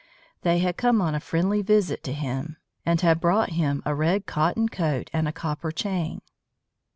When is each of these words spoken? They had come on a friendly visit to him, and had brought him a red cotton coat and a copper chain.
They 0.41 0.57
had 0.57 0.77
come 0.77 0.99
on 0.99 1.13
a 1.13 1.19
friendly 1.19 1.61
visit 1.61 2.03
to 2.05 2.11
him, 2.11 2.57
and 2.87 2.99
had 3.01 3.19
brought 3.21 3.51
him 3.51 3.83
a 3.85 3.93
red 3.93 4.25
cotton 4.25 4.67
coat 4.67 5.11
and 5.13 5.27
a 5.27 5.31
copper 5.31 5.71
chain. 5.71 6.21